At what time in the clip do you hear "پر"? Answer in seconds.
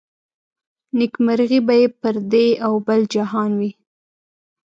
2.01-2.15